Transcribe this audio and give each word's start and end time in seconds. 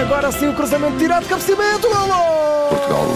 Agora 0.00 0.30
sim 0.30 0.48
o 0.48 0.54
cruzamento 0.54 0.96
tirado, 0.96 1.26
cabeceamento, 1.26 1.88
golo! 1.88 2.68
Portugal 2.68 3.06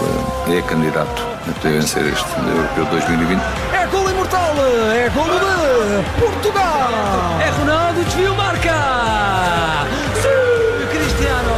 é 0.49 0.61
candidato 0.63 1.21
a 1.49 1.53
poder 1.53 1.79
vencer 1.79 2.05
este 2.05 2.25
Europeu 2.37 2.85
2020. 2.85 3.41
É 3.73 3.87
golo 3.87 4.09
imortal, 4.09 4.53
é 4.93 5.09
golo 5.09 5.39
de 5.39 6.19
Portugal! 6.19 6.89
É 7.41 7.49
Ronaldo, 7.51 8.03
desvio, 8.03 8.35
marca! 8.35 8.73
Sim, 10.21 10.87
Cristiano! 10.91 11.53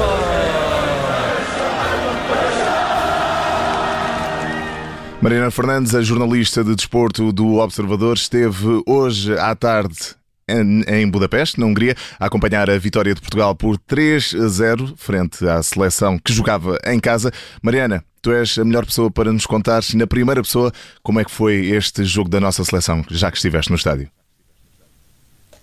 Mariana 5.21 5.50
Fernandes, 5.50 5.96
a 5.96 6.02
jornalista 6.02 6.64
de 6.64 6.76
desporto 6.76 7.34
do 7.34 7.55
Observador, 7.55 8.16
esteve 8.16 8.84
hoje 8.86 9.36
à 9.39 9.55
tarde 9.55 10.16
em 10.48 11.09
Budapeste, 11.09 11.59
na 11.59 11.66
Hungria, 11.66 11.96
a 12.20 12.28
acompanhar 12.28 12.70
a 12.70 12.78
vitória 12.78 13.16
de 13.16 13.21
Portugal 13.21 13.55
por 13.55 13.80
3-0 13.80 14.93
frente 14.96 15.48
à 15.48 15.61
seleção 15.64 16.20
que 16.20 16.32
jogava 16.32 16.78
em 16.86 17.00
casa. 17.00 17.32
Mariana, 17.64 18.04
tu 18.21 18.32
és 18.32 18.57
a 18.60 18.64
melhor 18.64 18.86
pessoa 18.86 19.10
para 19.10 19.33
nos 19.33 19.46
contar, 19.46 19.82
na 19.96 20.05
primeira 20.05 20.42
pessoa, 20.43 20.71
como 21.02 21.19
é 21.19 21.25
que 21.25 21.32
foi 21.32 21.68
este 21.68 22.04
jogo 22.04 22.29
da 22.29 22.39
nossa 22.39 22.64
seleção, 22.64 23.04
já 23.10 23.32
que 23.32 23.38
estiveste 23.38 23.71
no 23.71 23.75
estádio. 23.75 24.10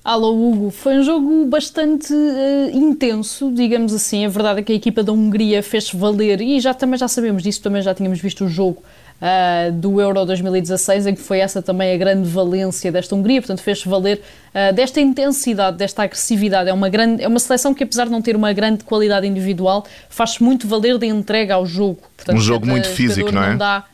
Alô 0.05 0.35
Hugo, 0.35 0.71
foi 0.71 0.99
um 0.99 1.05
jogo 1.05 1.47
bastante 1.47 2.13
uh, 2.13 2.77
intenso, 2.77 3.53
digamos 3.55 3.95
assim. 3.95 4.27
A 4.27 4.29
verdade 4.29 4.59
é 4.59 4.63
que 4.65 4.73
a 4.73 4.75
equipa 4.75 5.01
da 5.01 5.13
Hungria 5.13 5.63
fez 5.63 5.93
valer, 5.93 6.41
e 6.41 6.59
já 6.59 6.75
também 6.75 6.99
já 6.99 7.07
sabemos 7.07 7.41
disso, 7.41 7.63
também 7.63 7.83
já 7.83 7.95
tínhamos 7.95 8.21
visto 8.21 8.45
o 8.45 8.49
jogo 8.49 8.83
uh, 9.23 9.73
do 9.73 10.01
Euro 10.01 10.25
2016, 10.27 11.07
em 11.07 11.15
que 11.15 11.21
foi 11.21 11.39
essa 11.39 11.63
também 11.63 11.95
a 11.95 11.97
grande 11.97 12.29
valência 12.29 12.91
desta 12.91 13.15
Hungria, 13.15 13.41
portanto 13.41 13.61
fez 13.61 13.85
valer 13.85 14.21
uh, 14.49 14.75
desta 14.75 15.01
intensidade, 15.01 15.77
desta 15.77 16.03
agressividade. 16.03 16.69
É 16.69 16.73
uma, 16.73 16.89
grande, 16.89 17.23
é 17.23 17.29
uma 17.29 17.39
seleção 17.39 17.73
que, 17.73 17.85
apesar 17.85 18.05
de 18.05 18.11
não 18.11 18.21
ter 18.21 18.35
uma 18.35 18.53
grande 18.53 18.83
qualidade 18.85 19.27
individual, 19.27 19.87
faz 20.09 20.39
muito 20.41 20.67
valer 20.67 20.99
de 20.99 21.07
entrega 21.07 21.55
ao 21.55 21.65
jogo. 21.65 22.01
Portanto, 22.17 22.37
um 22.37 22.41
jogo 22.41 22.67
muito 22.67 22.89
físico, 22.89 23.31
não 23.31 23.45
é? 23.45 23.51
Não 23.51 23.59
dá, 23.59 23.85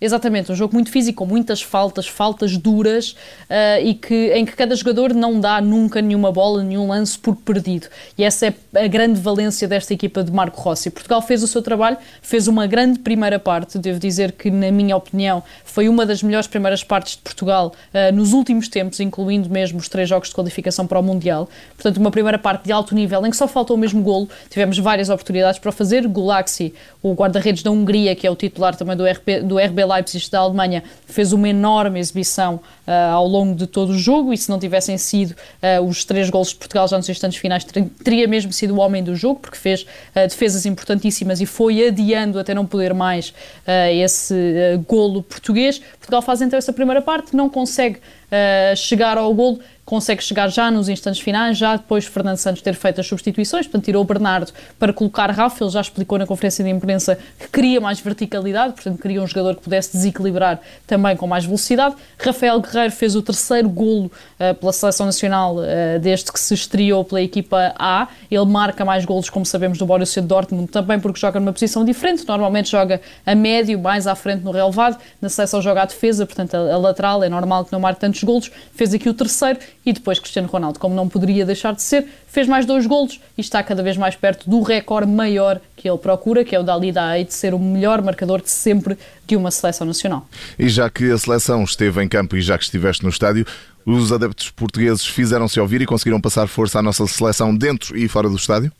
Exatamente, 0.00 0.52
um 0.52 0.54
jogo 0.54 0.74
muito 0.74 0.92
físico, 0.92 1.24
com 1.24 1.26
muitas 1.26 1.60
faltas, 1.60 2.06
faltas 2.06 2.56
duras 2.56 3.16
uh, 3.50 3.82
e 3.82 3.94
que, 3.94 4.32
em 4.32 4.46
que 4.46 4.52
cada 4.52 4.76
jogador 4.76 5.12
não 5.12 5.40
dá 5.40 5.60
nunca 5.60 6.00
nenhuma 6.00 6.30
bola, 6.30 6.62
nenhum 6.62 6.86
lance 6.86 7.18
por 7.18 7.34
perdido. 7.34 7.88
E 8.16 8.22
essa 8.22 8.46
é 8.46 8.54
a 8.84 8.86
grande 8.86 9.20
valência 9.20 9.66
desta 9.66 9.92
equipa 9.92 10.22
de 10.22 10.30
Marco 10.30 10.60
Rossi. 10.60 10.88
Portugal 10.88 11.20
fez 11.20 11.42
o 11.42 11.48
seu 11.48 11.62
trabalho, 11.62 11.96
fez 12.22 12.46
uma 12.46 12.64
grande 12.64 13.00
primeira 13.00 13.40
parte, 13.40 13.76
devo 13.76 13.98
dizer 13.98 14.30
que, 14.30 14.52
na 14.52 14.70
minha 14.70 14.96
opinião, 14.96 15.42
foi 15.64 15.88
uma 15.88 16.06
das 16.06 16.22
melhores 16.22 16.46
primeiras 16.46 16.84
partes 16.84 17.16
de 17.16 17.22
Portugal 17.22 17.72
uh, 17.92 18.14
nos 18.14 18.32
últimos 18.32 18.68
tempos, 18.68 19.00
incluindo 19.00 19.50
mesmo 19.50 19.80
os 19.80 19.88
três 19.88 20.08
jogos 20.08 20.28
de 20.28 20.34
qualificação 20.36 20.86
para 20.86 21.00
o 21.00 21.02
Mundial. 21.02 21.48
Portanto, 21.74 21.96
uma 21.96 22.12
primeira 22.12 22.38
parte 22.38 22.66
de 22.66 22.70
alto 22.70 22.94
nível, 22.94 23.26
em 23.26 23.30
que 23.30 23.36
só 23.36 23.48
faltou 23.48 23.76
o 23.76 23.80
mesmo 23.80 24.00
golo. 24.00 24.28
Tivemos 24.48 24.78
várias 24.78 25.10
oportunidades 25.10 25.58
para 25.58 25.72
fazer. 25.72 26.06
Gulaxi, 26.06 26.72
o 27.02 27.14
guarda-redes 27.14 27.64
da 27.64 27.72
Hungria, 27.72 28.14
que 28.14 28.28
é 28.28 28.30
o 28.30 28.36
titular 28.36 28.76
também 28.76 28.96
do, 28.96 29.04
RP, 29.04 29.42
do 29.42 29.58
RB 29.58 29.87
Leipzig 29.88 30.30
da 30.30 30.40
Alemanha 30.40 30.82
fez 31.06 31.32
uma 31.32 31.48
enorme 31.48 31.98
exibição 31.98 32.56
uh, 32.86 32.90
ao 33.12 33.26
longo 33.26 33.54
de 33.54 33.66
todo 33.66 33.90
o 33.90 33.98
jogo 33.98 34.32
e 34.32 34.38
se 34.38 34.50
não 34.50 34.58
tivessem 34.58 34.98
sido 34.98 35.32
uh, 35.32 35.82
os 35.82 36.04
três 36.04 36.30
gols 36.30 36.48
de 36.48 36.56
Portugal 36.56 36.86
já 36.86 36.96
nos 36.96 37.08
instantes 37.08 37.38
finais 37.38 37.64
teria 38.04 38.28
mesmo 38.28 38.52
sido 38.52 38.74
o 38.74 38.78
homem 38.78 39.02
do 39.02 39.16
jogo 39.16 39.40
porque 39.40 39.56
fez 39.56 39.82
uh, 39.82 39.86
defesas 40.28 40.66
importantíssimas 40.66 41.40
e 41.40 41.46
foi 41.46 41.86
adiando 41.88 42.38
até 42.38 42.54
não 42.54 42.66
poder 42.66 42.92
mais 42.94 43.32
esse 43.92 44.34
golo 44.86 45.22
português. 45.22 45.78
Portugal 45.78 46.22
faz 46.22 46.40
então 46.40 46.58
essa 46.58 46.72
primeira 46.72 47.02
parte, 47.02 47.36
não 47.36 47.48
consegue 47.48 48.00
chegar 48.76 49.16
ao 49.16 49.32
golo 49.32 49.60
consegue 49.88 50.22
chegar 50.22 50.48
já 50.48 50.70
nos 50.70 50.86
instantes 50.90 51.18
finais, 51.18 51.56
já 51.56 51.74
depois 51.74 52.04
de 52.04 52.10
Fernando 52.10 52.36
Santos 52.36 52.60
ter 52.60 52.74
feito 52.74 53.00
as 53.00 53.06
substituições, 53.06 53.66
portanto 53.66 53.86
tirou 53.86 54.02
o 54.02 54.04
Bernardo 54.04 54.52
para 54.78 54.92
colocar 54.92 55.30
Rafa, 55.30 55.64
ele 55.64 55.70
já 55.70 55.80
explicou 55.80 56.18
na 56.18 56.26
conferência 56.26 56.62
de 56.62 56.68
imprensa 56.68 57.18
que 57.40 57.48
queria 57.48 57.80
mais 57.80 57.98
verticalidade, 57.98 58.74
portanto 58.74 59.00
queria 59.00 59.22
um 59.22 59.26
jogador 59.26 59.56
que 59.56 59.62
pudesse 59.62 59.92
desequilibrar 59.92 60.60
também 60.86 61.16
com 61.16 61.26
mais 61.26 61.46
velocidade. 61.46 61.94
Rafael 62.18 62.60
Guerreiro 62.60 62.92
fez 62.92 63.16
o 63.16 63.22
terceiro 63.22 63.66
golo 63.70 64.12
uh, 64.38 64.54
pela 64.56 64.74
Seleção 64.74 65.06
Nacional 65.06 65.56
uh, 65.56 65.98
desde 65.98 66.30
que 66.30 66.38
se 66.38 66.52
estreou 66.52 67.02
pela 67.02 67.22
equipa 67.22 67.72
A, 67.78 68.08
ele 68.30 68.44
marca 68.44 68.84
mais 68.84 69.06
golos, 69.06 69.30
como 69.30 69.46
sabemos, 69.46 69.78
do 69.78 69.86
Borussia 69.86 70.20
Dortmund, 70.20 70.70
também 70.70 71.00
porque 71.00 71.18
joga 71.18 71.40
numa 71.40 71.54
posição 71.54 71.82
diferente, 71.82 72.28
normalmente 72.28 72.70
joga 72.70 73.00
a 73.24 73.34
médio, 73.34 73.78
mais 73.78 74.06
à 74.06 74.14
frente 74.14 74.44
no 74.44 74.50
relevado, 74.50 74.98
na 75.18 75.30
seleção 75.30 75.62
joga 75.62 75.80
a 75.80 75.86
defesa, 75.86 76.26
portanto 76.26 76.54
a, 76.54 76.74
a 76.74 76.76
lateral, 76.76 77.24
é 77.24 77.30
normal 77.30 77.64
que 77.64 77.72
não 77.72 77.80
marque 77.80 78.02
tantos 78.02 78.17
golos, 78.22 78.50
fez 78.74 78.94
aqui 78.94 79.08
o 79.08 79.14
terceiro 79.14 79.58
e 79.84 79.92
depois 79.92 80.18
Cristiano 80.18 80.48
Ronaldo, 80.48 80.78
como 80.78 80.94
não 80.94 81.08
poderia 81.08 81.44
deixar 81.44 81.74
de 81.74 81.82
ser, 81.82 82.06
fez 82.26 82.46
mais 82.46 82.66
dois 82.66 82.86
golos 82.86 83.20
e 83.36 83.40
está 83.40 83.62
cada 83.62 83.82
vez 83.82 83.96
mais 83.96 84.14
perto 84.16 84.48
do 84.48 84.62
recorde 84.62 85.10
maior 85.10 85.60
que 85.76 85.88
ele 85.88 85.98
procura, 85.98 86.44
que 86.44 86.54
é 86.54 86.60
o 86.60 86.62
da 86.62 86.74
Alida 86.74 87.22
de 87.24 87.32
ser 87.32 87.54
o 87.54 87.58
melhor 87.58 88.02
marcador 88.02 88.42
de 88.42 88.50
sempre 88.50 88.98
de 89.26 89.36
uma 89.36 89.50
seleção 89.50 89.86
nacional. 89.86 90.26
E 90.58 90.68
já 90.68 90.90
que 90.90 91.10
a 91.10 91.18
seleção 91.18 91.62
esteve 91.64 92.02
em 92.02 92.08
campo 92.08 92.36
e 92.36 92.42
já 92.42 92.58
que 92.58 92.64
estiveste 92.64 93.02
no 93.02 93.10
estádio, 93.10 93.46
os 93.86 94.12
adeptos 94.12 94.50
portugueses 94.50 95.06
fizeram-se 95.06 95.58
ouvir 95.58 95.80
e 95.80 95.86
conseguiram 95.86 96.20
passar 96.20 96.46
força 96.48 96.78
à 96.78 96.82
nossa 96.82 97.06
seleção 97.06 97.54
dentro 97.54 97.96
e 97.96 98.08
fora 98.08 98.28
do 98.28 98.36
estádio? 98.36 98.72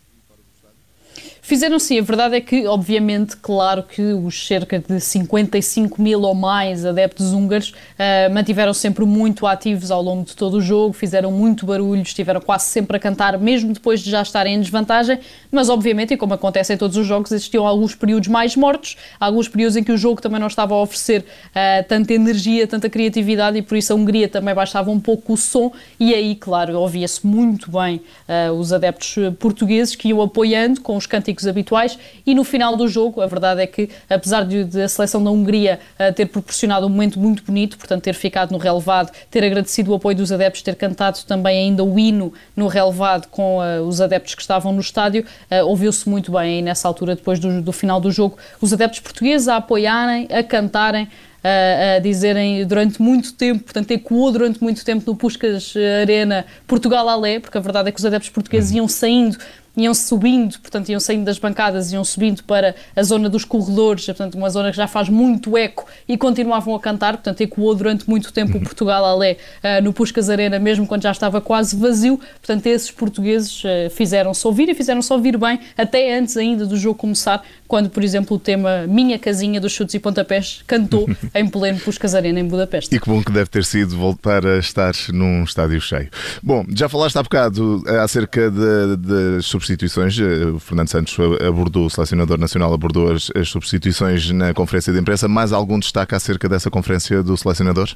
Fizeram 1.41 1.79
sim, 1.79 1.99
a 1.99 2.03
verdade 2.03 2.37
é 2.37 2.41
que, 2.41 2.67
obviamente, 2.67 3.37
claro 3.37 3.83
que 3.83 4.03
os 4.03 4.47
cerca 4.47 4.79
de 4.79 5.01
55 5.01 6.01
mil 6.01 6.21
ou 6.23 6.35
mais 6.35 6.85
adeptos 6.85 7.33
húngaros 7.33 7.71
uh, 7.71 8.33
mantiveram 8.33 8.75
sempre 8.75 9.05
muito 9.05 9.47
ativos 9.47 9.91
ao 9.91 10.03
longo 10.03 10.25
de 10.25 10.37
todo 10.37 10.59
o 10.59 10.61
jogo, 10.61 10.93
fizeram 10.93 11.31
muito 11.31 11.65
barulho, 11.65 12.03
estiveram 12.03 12.41
quase 12.41 12.67
sempre 12.67 12.97
a 12.97 13.01
cantar, 13.01 13.39
mesmo 13.39 13.73
depois 13.73 14.01
de 14.01 14.11
já 14.11 14.23
estarem 14.23 14.57
em 14.57 14.61
desvantagem, 14.61 15.19
mas 15.51 15.69
obviamente, 15.69 16.13
e 16.13 16.17
como 16.17 16.35
acontece 16.35 16.75
em 16.75 16.77
todos 16.77 16.97
os 16.97 17.07
jogos, 17.07 17.33
existiam 17.33 17.67
alguns 17.67 17.95
períodos 17.95 18.29
mais 18.29 18.55
mortos, 18.55 18.97
alguns 19.19 19.49
períodos 19.49 19.77
em 19.77 19.83
que 19.83 19.93
o 19.93 19.97
jogo 19.97 20.21
também 20.21 20.41
não 20.41 20.49
estava 20.49 20.75
a 20.75 20.83
oferecer 20.83 21.21
uh, 21.21 21.89
tanta 21.89 22.13
energia, 22.13 22.67
tanta 22.67 22.91
criatividade 22.91 23.59
e 23.59 23.63
por 23.63 23.77
isso 23.77 23.93
a 23.93 23.97
Hungria 23.97 24.29
também 24.29 24.55
baixava 24.55 24.91
um 24.91 25.01
pouco 25.01 25.33
o 25.33 25.37
som 25.37 25.73
e 25.99 26.15
aí, 26.15 26.35
claro, 26.35 26.79
ouvia-se 26.79 27.27
muito 27.27 27.71
bem 27.71 28.03
uh, 28.29 28.53
os 28.53 28.73
adeptos 28.73 29.17
portugueses 29.39 29.95
que 29.95 30.09
iam 30.09 30.21
apoiando 30.21 30.81
com 30.81 30.97
os 30.97 31.07
cânticos 31.07 31.38
habituais 31.47 31.99
e 32.27 32.35
no 32.35 32.45
final 32.45 32.77
do 32.77 32.89
jogo, 32.89 33.21
a 33.21 33.27
verdade 33.27 33.63
é 33.63 33.67
que, 33.67 33.89
apesar 34.09 34.45
de, 34.45 34.65
de 34.65 34.83
a 34.83 34.89
seleção 34.89 35.23
da 35.23 35.31
Hungria 35.31 35.79
uh, 35.99 36.13
ter 36.13 36.27
proporcionado 36.27 36.87
um 36.87 36.89
momento 36.89 37.19
muito 37.19 37.43
bonito, 37.43 37.77
portanto 37.77 38.03
ter 38.03 38.15
ficado 38.15 38.53
no 38.53 38.59
relevado, 38.59 39.13
ter 39.31 39.45
agradecido 39.45 39.93
o 39.93 39.95
apoio 39.95 40.17
dos 40.17 40.33
adeptos, 40.33 40.63
ter 40.63 40.75
cantado 40.75 41.19
também 41.27 41.59
ainda 41.59 41.85
o 41.85 41.99
hino 41.99 42.33
no 42.57 42.67
relevado 42.67 43.29
com 43.29 43.59
uh, 43.59 43.83
os 43.87 44.01
adeptos 44.01 44.35
que 44.35 44.43
estavam 44.43 44.73
no 44.73 44.81
estádio, 44.81 45.25
uh, 45.51 45.67
ouviu-se 45.67 46.09
muito 46.09 46.33
bem 46.33 46.63
nessa 46.63 46.89
altura, 46.89 47.15
depois 47.15 47.39
do, 47.39 47.63
do 47.63 47.73
final 47.73 48.01
do 48.01 48.11
jogo, 48.11 48.37
os 48.61 48.73
adeptos 48.73 49.01
portugueses 49.01 49.49
a 49.49 49.57
apoiarem, 49.57 50.29
a 50.31 50.43
cantarem, 50.43 51.09
a, 51.43 52.01
dizerem 52.01 52.67
durante 52.67 53.01
muito 53.01 53.33
tempo, 53.33 53.63
portanto 53.63 53.91
ecoou 53.93 54.33
durante 54.33 54.63
muito 54.63 54.85
tempo 54.85 55.05
no 55.07 55.17
Puscas 55.17 55.73
Arena 56.03 56.45
Portugal 56.67 57.09
Alé, 57.09 57.39
porque 57.39 57.57
a 57.57 57.61
verdade 57.61 57.89
é 57.89 57.93
que 57.93 57.99
os 57.99 58.05
adeptos 58.05 58.31
portugueses 58.31 58.71
uhum. 58.73 58.79
iam 58.79 58.89
saindo 58.89 59.39
iam 59.79 59.95
subindo, 59.95 60.59
portanto, 60.59 60.89
iam 60.89 61.01
saindo 61.01 61.25
das 61.25 61.39
bancadas, 61.39 61.93
iam 61.93 62.05
subindo 62.05 62.43
para 62.43 62.75
a 62.95 63.03
zona 63.03 63.29
dos 63.29 63.45
corredores, 63.45 64.05
portanto, 64.07 64.35
uma 64.35 64.51
zona 64.51 64.71
que 64.71 64.77
já 64.77 64.89
faz 64.89 65.09
muito 65.09 65.57
eco 65.57 65.87
e 66.09 66.19
continuavam 66.19 66.75
a 66.75 66.81
cantar, 66.81 67.15
portanto, 67.15 67.41
ecoou 67.41 67.75
durante 67.75 68.09
muito 68.09 68.33
tempo 68.33 68.55
o 68.55 68.57
uhum. 68.57 68.65
Portugal 68.65 69.05
Alé 69.05 69.37
uh, 69.63 69.83
no 69.83 69.93
Puscas 69.93 70.29
Arena, 70.29 70.59
mesmo 70.59 70.87
quando 70.87 71.03
já 71.03 71.13
estava 71.13 71.41
quase 71.41 71.77
vazio, 71.77 72.19
portanto, 72.19 72.67
esses 72.67 72.91
portugueses 72.91 73.63
uh, 73.65 73.91
fizeram-se 73.91 74.45
ouvir 74.47 74.69
e 74.69 74.75
fizeram-se 74.75 75.13
ouvir 75.13 75.39
bem, 75.39 75.61
até 75.77 76.19
antes 76.19 76.37
ainda 76.37 76.67
do 76.67 76.77
jogo 76.77 76.99
começar, 76.99 77.43
quando, 77.69 77.89
por 77.91 78.03
exemplo, 78.03 78.37
o 78.37 78.41
tema 78.41 78.87
Minha 78.89 79.19
Casinha 79.19 79.61
dos 79.61 79.73
Chutes 79.73 79.95
e 79.95 80.01
Pontapés 80.01 80.63
cantou 80.67 81.09
em 81.35 81.47
pleno 81.47 81.79
Puscas 81.79 82.15
Arena 82.15 82.41
em 82.41 82.49
Budapeste. 82.49 82.95
E 82.95 82.99
que 82.99 83.09
bom 83.09 83.23
que 83.23 83.31
deve 83.31 83.49
ter 83.49 83.65
sido 83.65 83.97
voltar 83.97 84.45
a 84.45 84.59
estar 84.59 84.93
num 85.13 85.45
estádio 85.45 85.81
cheio. 85.81 86.09
Bom, 86.43 86.65
já 86.75 86.89
falaste 86.89 87.17
há 87.17 87.23
bocado 87.23 87.83
eh, 87.87 87.99
acerca 87.99 88.51
das 88.51 89.45
substituições. 89.69 90.19
Eh, 90.19 90.47
o 90.47 90.59
Fernando 90.59 90.89
Santos 90.89 91.17
abordou, 91.47 91.87
o 91.87 91.91
selecionador 91.91 92.39
nacional 92.39 92.73
abordou 92.73 93.13
as, 93.13 93.31
as 93.35 93.49
substituições 93.49 94.31
na 94.31 94.55
conferência 94.55 94.93
de 94.93 94.99
imprensa. 94.99 95.29
Mais 95.29 95.53
algum 95.53 95.79
destaque 95.79 96.15
acerca 96.15 96.49
dessa 96.49 96.71
conferência 96.71 97.23
do 97.23 97.37
selecionador? 97.37 97.89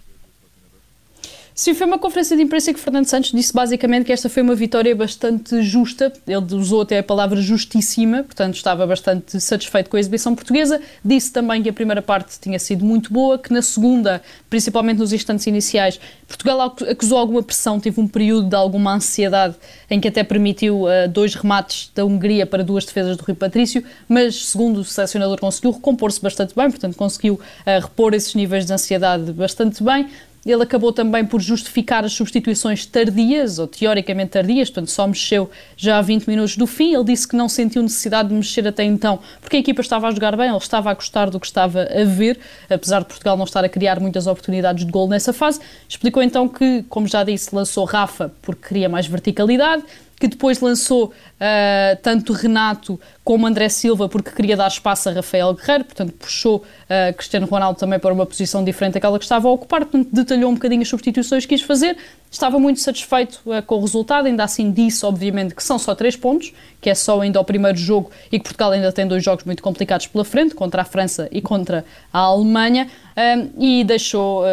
Sim, 1.55 1.75
foi 1.75 1.87
uma 1.87 1.99
conferência 1.99 2.35
de 2.35 2.43
imprensa 2.43 2.73
que 2.73 2.81
Fernando 2.81 3.05
Santos 3.05 3.31
disse 3.31 3.53
basicamente 3.53 4.07
que 4.07 4.13
esta 4.13 4.31
foi 4.31 4.43
uma 4.43 4.55
vitória 4.55 4.97
bastante 4.97 5.63
justa. 5.63 6.11
Ele 6.27 6.55
usou 6.55 6.81
até 6.81 6.99
a 6.99 7.03
palavra 7.03 7.43
justíssima, 7.43 8.23
portanto 8.23 8.55
estava 8.55 8.87
bastante 8.87 9.39
satisfeito 9.39 9.91
com 9.91 9.99
a 9.99 10.01
exibição 10.01 10.35
portuguesa. 10.35 10.81
Disse 11.05 11.31
também 11.31 11.63
que 11.63 11.69
a 11.69 11.73
primeira 11.73 12.01
parte 12.01 12.41
tinha 12.41 12.59
sido 12.59 12.87
muito 12.87 13.13
boa, 13.13 13.39
que 13.39 13.53
na 13.53 13.61
segunda, 13.61 14.23
principalmente 14.49 14.97
nos 14.97 15.13
instantes 15.13 15.47
iniciais, 15.47 16.01
Portugal 16.27 16.75
acusou 16.89 17.19
alguma 17.19 17.43
pressão, 17.43 17.79
teve 17.79 18.01
um 18.01 18.09
período 18.09 18.49
de 18.49 18.57
alguma 18.57 18.95
ansiedade 18.95 19.55
em 19.91 20.01
que 20.01 20.09
até 20.09 20.25
permitiu 20.25 20.85
uh, 20.85 21.07
dois 21.07 21.35
remates 21.35 21.91
da 21.95 22.03
Hungria 22.03 22.47
para 22.47 22.65
duas 22.65 22.87
defesas 22.87 23.15
do 23.19 23.25
Rui 23.25 23.35
Patrício, 23.35 23.85
mas 24.09 24.47
segundo 24.47 24.79
o 24.79 24.85
selecionador 24.85 25.39
conseguiu 25.39 25.73
recompor-se 25.73 26.21
bastante 26.21 26.55
bem, 26.57 26.71
portanto 26.71 26.97
conseguiu 26.97 27.35
uh, 27.35 27.81
repor 27.83 28.15
esses 28.15 28.35
níveis 28.35 28.65
de 28.65 28.73
ansiedade 28.73 29.31
bastante 29.33 29.85
bem 29.85 30.09
Ele 30.45 30.63
acabou 30.63 30.93
também 30.93 31.25
por 31.25 31.41
justificar 31.41 32.05
as 32.05 32.13
substituições 32.13 32.85
tardias, 32.85 33.61
ou 33.61 33.67
teoricamente 33.67 34.33
tardias, 34.33 34.69
portanto 34.69 34.91
só 34.91 35.07
mexeu 35.07 35.49
já 35.77 35.99
a 35.99 36.03
20 36.03 36.27
minutos 36.27 36.57
do 36.57 36.67
fim. 36.67 36.95
Ele 36.95 37.05
disse 37.05 37.29
que 37.29 37.37
não 37.37 37.49
sentiu 37.49 37.81
necessidade 37.81 38.29
de 38.29 38.35
mexer 38.35 38.67
até 38.67 38.83
então, 38.83 39.21
porque 39.41 39.57
a 39.57 39.61
equipa 39.61 39.81
estava 39.81 40.09
a 40.09 40.11
jogar 40.11 40.37
bem, 40.37 40.49
ele 40.49 40.57
estava 40.57 40.91
a 40.91 40.95
gostar 40.95 41.31
do 41.31 41.39
que 41.39 41.47
estava 41.47 41.83
a 41.83 42.05
ver, 42.05 42.41
apesar 42.69 43.01
de 43.01 43.07
Portugal 43.07 43.37
não 43.37 43.45
estar 43.45 43.65
a 43.65 43.69
criar 43.69 44.01
muitas 44.01 44.27
oportunidades 44.27 44.85
de 44.85 44.91
gol 44.91 45.09
nessa 45.09 45.33
fase. 45.33 45.61
Explicou 45.89 46.23
então 46.23 46.49
que, 46.49 46.85
como 46.89 47.07
já 47.07 47.23
disse, 47.23 47.55
lançou 47.55 47.85
Rafa 47.85 48.33
porque 48.43 48.69
queria 48.69 48.89
mais 48.89 49.07
verticalidade, 49.07 49.85
que 50.23 50.29
depois 50.29 50.61
lançou 50.61 51.07
uh, 51.07 51.99
tanto 52.01 52.33
Renato 52.33 53.01
como 53.25 53.47
André 53.47 53.69
Silva 53.69 54.09
porque 54.09 54.31
queria 54.31 54.57
dar 54.57 54.69
espaço 54.69 55.09
a 55.09 55.13
Rafael 55.13 55.55
Guerreiro, 55.55 55.85
portanto 55.85 56.13
puxou 56.13 56.57
uh, 56.57 57.15
Cristiano 57.17 57.47
Ronaldo 57.47 57.79
também 57.79 57.99
para 57.99 58.13
uma 58.13 58.27
posição 58.27 58.65
diferente 58.65 58.95
daquela 58.95 59.19
que 59.19 59.25
estava 59.25 59.49
a 59.49 59.51
ocupar, 59.51 59.81
portanto 59.81 60.09
detalhou 60.13 60.51
um 60.51 60.55
bocadinho 60.55 60.83
as 60.83 60.89
substituições 60.89 61.47
que 61.47 61.55
quis 61.55 61.63
fazer, 61.63 61.97
estava 62.31 62.59
muito 62.59 62.81
satisfeito 62.81 63.41
uh, 63.47 63.63
com 63.63 63.77
o 63.77 63.81
resultado, 63.81 64.27
ainda 64.27 64.43
assim 64.43 64.71
disse 64.73 65.07
obviamente 65.07 65.55
que 65.55 65.63
são 65.63 65.79
só 65.79 65.95
três 65.95 66.17
pontos, 66.17 66.53
que 66.81 66.91
é 66.91 66.95
só 66.95 67.21
ainda 67.21 67.41
o 67.41 67.45
primeiro 67.45 67.79
jogo 67.79 68.11
e 68.31 68.39
que 68.39 68.45
Portugal 68.45 68.73
ainda 68.73 68.91
tem 68.91 69.07
dois 69.07 69.23
jogos 69.23 69.45
muito 69.45 69.63
complicados 69.63 70.09
pela 70.09 70.25
frente, 70.25 70.55
contra 70.55 70.83
a 70.83 70.85
França 70.85 71.29
e 71.31 71.41
contra 71.41 71.85
a 72.13 72.19
Alemanha, 72.19 72.89
um, 73.17 73.51
e 73.63 73.85
deixou, 73.85 74.43
uh, 74.43 74.47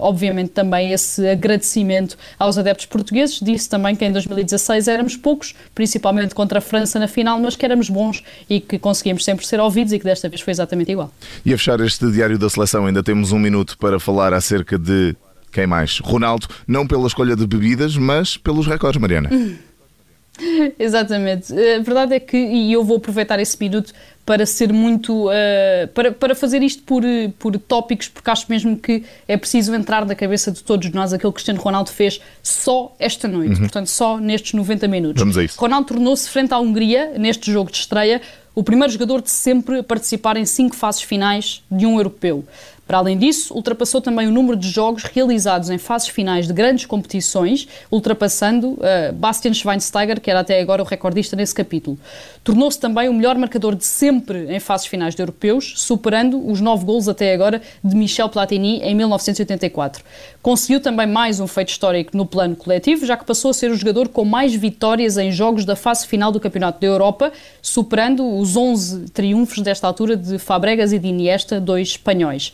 obviamente, 0.00 0.50
também 0.50 0.90
esse 0.92 1.28
agradecimento 1.28 2.16
aos 2.38 2.58
adeptos 2.58 2.86
portugueses. 2.86 3.38
Disse 3.40 3.68
também 3.68 3.94
que 3.94 4.04
em 4.04 4.10
2016 4.10 4.88
éramos 4.88 5.16
poucos, 5.16 5.54
principalmente 5.74 6.34
contra 6.34 6.58
a 6.58 6.62
França 6.62 6.98
na 6.98 7.06
final, 7.06 7.38
mas 7.38 7.54
que 7.54 7.64
éramos 7.64 7.90
bons 7.90 8.15
e 8.48 8.60
que 8.60 8.78
conseguíamos 8.78 9.24
sempre 9.24 9.46
ser 9.46 9.60
ouvidos 9.60 9.92
e 9.92 9.98
que 9.98 10.04
desta 10.04 10.28
vez 10.28 10.40
foi 10.40 10.52
exatamente 10.52 10.92
igual. 10.92 11.12
E 11.44 11.52
a 11.52 11.58
fechar 11.58 11.80
este 11.80 12.10
diário 12.10 12.38
da 12.38 12.48
seleção, 12.48 12.86
ainda 12.86 13.02
temos 13.02 13.32
um 13.32 13.38
minuto 13.38 13.76
para 13.78 13.98
falar 13.98 14.32
acerca 14.32 14.78
de 14.78 15.14
quem 15.52 15.66
mais? 15.66 15.98
Ronaldo, 16.00 16.48
não 16.66 16.86
pela 16.86 17.06
escolha 17.06 17.34
de 17.34 17.46
bebidas, 17.46 17.96
mas 17.96 18.36
pelos 18.36 18.66
recordes, 18.66 19.00
Mariana. 19.00 19.30
Exatamente. 20.78 21.52
A 21.52 21.80
verdade 21.80 22.14
é 22.14 22.20
que, 22.20 22.36
e 22.36 22.72
eu 22.72 22.84
vou 22.84 22.98
aproveitar 22.98 23.38
esse 23.40 23.56
minuto 23.58 23.92
para 24.26 24.44
ser 24.44 24.72
muito. 24.72 25.28
Uh, 25.28 25.86
para, 25.94 26.10
para 26.10 26.34
fazer 26.34 26.60
isto 26.60 26.82
por, 26.82 27.04
por 27.38 27.56
tópicos, 27.58 28.08
porque 28.08 28.28
acho 28.28 28.46
mesmo 28.48 28.76
que 28.76 29.04
é 29.28 29.36
preciso 29.36 29.72
entrar 29.72 30.04
na 30.04 30.16
cabeça 30.16 30.50
de 30.50 30.64
todos 30.64 30.90
nós 30.90 31.12
aquilo 31.12 31.32
que 31.32 31.36
Cristiano 31.36 31.60
Ronaldo 31.60 31.90
fez 31.90 32.20
só 32.42 32.94
esta 32.98 33.28
noite, 33.28 33.54
uhum. 33.54 33.60
portanto, 33.60 33.86
só 33.86 34.18
nestes 34.18 34.52
90 34.52 34.88
minutos. 34.88 35.20
Vamos 35.20 35.38
a 35.38 35.44
isso. 35.44 35.58
Ronaldo 35.58 35.86
tornou-se, 35.86 36.28
frente 36.28 36.52
à 36.52 36.58
Hungria, 36.58 37.12
neste 37.16 37.52
jogo 37.52 37.70
de 37.70 37.78
estreia, 37.78 38.20
o 38.52 38.64
primeiro 38.64 38.92
jogador 38.92 39.22
de 39.22 39.30
sempre 39.30 39.78
a 39.78 39.84
participar 39.84 40.36
em 40.36 40.44
cinco 40.44 40.74
fases 40.74 41.02
finais 41.02 41.62
de 41.70 41.86
um 41.86 41.98
europeu. 41.98 42.44
Para 42.86 42.98
além 42.98 43.18
disso, 43.18 43.52
ultrapassou 43.52 44.00
também 44.00 44.28
o 44.28 44.30
número 44.30 44.56
de 44.56 44.68
jogos 44.70 45.02
realizados 45.02 45.70
em 45.70 45.78
fases 45.78 46.06
finais 46.06 46.46
de 46.46 46.52
grandes 46.52 46.86
competições, 46.86 47.66
ultrapassando 47.90 48.74
uh, 48.74 49.12
Bastian 49.12 49.52
Schweinsteiger, 49.52 50.20
que 50.20 50.30
era 50.30 50.40
até 50.40 50.60
agora 50.60 50.82
o 50.82 50.84
recordista 50.84 51.34
nesse 51.34 51.52
capítulo. 51.52 51.98
Tornou-se 52.44 52.78
também 52.78 53.08
o 53.08 53.12
melhor 53.12 53.36
marcador 53.36 53.74
de 53.74 53.84
sempre 53.84 54.54
em 54.54 54.60
fases 54.60 54.86
finais 54.86 55.16
de 55.16 55.22
europeus, 55.22 55.74
superando 55.76 56.48
os 56.48 56.60
nove 56.60 56.84
gols 56.84 57.08
até 57.08 57.34
agora 57.34 57.60
de 57.82 57.96
Michel 57.96 58.28
Platini 58.28 58.78
em 58.80 58.94
1984. 58.94 60.04
Conseguiu 60.40 60.80
também 60.80 61.08
mais 61.08 61.40
um 61.40 61.48
feito 61.48 61.70
histórico 61.70 62.16
no 62.16 62.24
plano 62.24 62.54
coletivo, 62.54 63.04
já 63.04 63.16
que 63.16 63.24
passou 63.24 63.50
a 63.50 63.54
ser 63.54 63.72
o 63.72 63.74
jogador 63.74 64.06
com 64.06 64.24
mais 64.24 64.54
vitórias 64.54 65.18
em 65.18 65.32
jogos 65.32 65.64
da 65.64 65.74
fase 65.74 66.06
final 66.06 66.30
do 66.30 66.38
Campeonato 66.38 66.80
da 66.80 66.86
Europa, 66.86 67.32
superando 67.60 68.24
os 68.38 68.56
11 68.56 69.10
triunfos 69.10 69.60
desta 69.60 69.88
altura 69.88 70.16
de 70.16 70.38
Fabregas 70.38 70.92
e 70.92 71.00
de 71.00 71.08
Iniesta, 71.08 71.60
dois 71.60 71.88
espanhóis. 71.88 72.52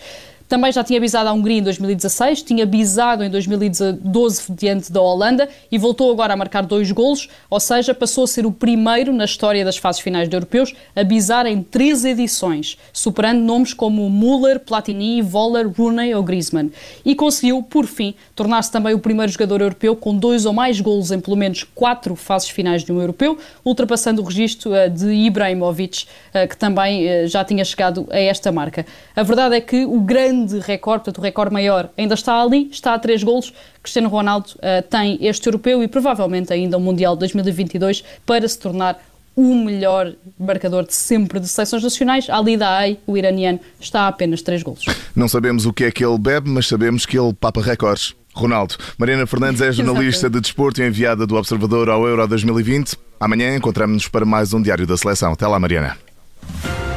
Também 0.53 0.71
já 0.71 0.85
tinha 0.85 1.01
bisado 1.01 1.31
a 1.31 1.33
Hungria 1.33 1.61
em 1.61 1.63
2016, 1.63 2.43
tinha 2.43 2.67
bisado 2.67 3.25
em 3.25 3.31
2012 3.31 4.53
diante 4.53 4.93
da 4.93 5.01
Holanda 5.01 5.49
e 5.71 5.79
voltou 5.79 6.13
agora 6.13 6.35
a 6.35 6.37
marcar 6.37 6.67
dois 6.67 6.91
golos, 6.91 7.31
ou 7.49 7.59
seja, 7.59 7.95
passou 7.95 8.25
a 8.25 8.27
ser 8.27 8.45
o 8.45 8.53
primeiro 8.53 9.15
na 9.15 9.25
história 9.25 9.65
das 9.65 9.79
fases 9.79 10.03
finais 10.03 10.29
de 10.29 10.37
europeus 10.37 10.75
a 10.95 11.03
bisar 11.03 11.47
em 11.47 11.63
três 11.63 12.05
edições, 12.05 12.77
superando 12.93 13.41
nomes 13.41 13.73
como 13.73 14.11
Müller, 14.11 14.61
Platini, 14.61 15.23
Voller, 15.23 15.67
Rooney 15.67 16.15
ou 16.15 16.23
Griezmann. 16.23 16.71
E 17.03 17.15
conseguiu, 17.15 17.63
por 17.63 17.87
fim, 17.87 18.15
tornar-se 18.37 18.71
também 18.71 18.93
o 18.93 18.99
primeiro 18.99 19.33
jogador 19.33 19.63
europeu 19.63 19.97
com 19.97 20.15
dois 20.15 20.45
ou 20.45 20.53
mais 20.53 20.79
golos 20.83 21.11
em 21.11 21.19
pelo 21.19 21.35
menos 21.35 21.65
quatro 21.65 22.15
fases 22.15 22.51
finais 22.51 22.85
de 22.85 22.93
um 22.93 23.01
europeu, 23.01 23.39
ultrapassando 23.65 24.21
o 24.21 24.25
registro 24.27 24.75
eh, 24.75 24.91
de 24.91 25.15
Ibrahimovic, 25.15 26.05
eh, 26.35 26.47
que 26.47 26.59
também 26.59 27.09
eh, 27.09 27.27
já 27.27 27.43
tinha 27.43 27.65
chegado 27.65 28.07
a 28.11 28.19
esta 28.19 28.53
marca. 28.53 28.85
A 29.17 29.23
verdade 29.23 29.57
é 29.57 29.61
que 29.63 29.87
o 29.87 29.99
grande 29.99 30.42
grande 30.43 30.59
recorde, 30.59 31.05
portanto 31.05 31.19
o 31.19 31.21
recorde 31.21 31.53
maior 31.53 31.89
ainda 31.97 32.15
está 32.15 32.41
ali, 32.43 32.69
está 32.71 32.95
a 32.95 32.99
três 32.99 33.23
golos. 33.23 33.53
Cristiano 33.83 34.09
Ronaldo 34.09 34.51
uh, 34.57 34.83
tem 34.89 35.19
este 35.21 35.47
europeu 35.49 35.83
e 35.83 35.89
provavelmente 35.89 36.53
ainda 36.53 36.77
o 36.77 36.81
Mundial 36.81 37.15
de 37.15 37.21
2022 37.21 38.05
para 38.27 38.47
se 38.47 38.59
tornar 38.59 39.03
o 39.35 39.55
melhor 39.65 40.13
marcador 40.39 40.87
de 40.87 40.95
sempre 40.95 41.41
de 41.41 41.49
seleções 41.49 41.83
nacionais. 41.83 42.29
Ali 42.29 42.57
Daei, 42.57 42.99
o 43.07 43.17
iraniano, 43.17 43.61
está 43.81 44.03
a 44.03 44.09
apenas 44.09 44.43
três 44.43 44.63
golos. 44.63 44.85
Não 45.17 45.27
sabemos 45.27 45.65
o 45.65 45.73
que 45.73 45.85
é 45.85 45.91
que 45.91 46.05
ele 46.05 46.19
bebe, 46.19 46.51
mas 46.51 46.67
sabemos 46.67 47.07
que 47.07 47.19
ele 47.19 47.33
papa 47.33 47.63
recordes. 47.63 48.15
Ronaldo. 48.35 48.77
Mariana 48.97 49.27
Fernandes 49.27 49.61
é 49.61 49.71
jornalista 49.73 50.31
de 50.31 50.41
desporto 50.41 50.81
e 50.81 50.87
enviada 50.87 51.27
do 51.27 51.37
Observador 51.37 51.91
ao 51.91 52.07
Euro 52.07 52.27
2020. 52.27 52.97
Amanhã 53.21 53.55
encontramos-nos 53.55 54.09
para 54.09 54.25
mais 54.25 54.55
um 54.55 54.63
Diário 54.63 54.87
da 54.87 54.97
Seleção. 54.97 55.33
Até 55.33 55.47
lá, 55.47 55.59
Mariana. 55.59 55.99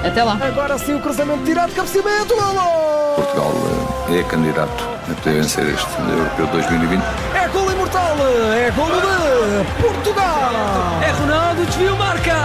Até 0.01 0.23
lá. 0.23 0.37
Agora 0.41 0.77
sim 0.77 0.93
o 0.93 1.01
cruzamento 1.01 1.43
tirado, 1.43 1.73
cabeceamento, 1.73 2.35
golo! 2.35 2.94
Portugal 3.15 3.53
eh, 4.09 4.19
é 4.19 4.23
candidato 4.23 4.83
a 5.09 5.13
poder 5.15 5.41
vencer 5.41 5.65
este 5.67 6.01
Europeu 6.01 6.47
2020. 6.47 7.03
É 7.33 7.47
golo 7.47 7.71
imortal, 7.71 8.17
é 8.53 8.71
golo 8.71 9.01
de 9.01 9.81
Portugal! 9.81 10.51
É 11.01 11.11
Ronaldo, 11.11 11.65
desvio, 11.65 11.95
marca! 11.95 12.35